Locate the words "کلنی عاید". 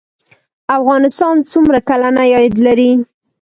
1.89-2.55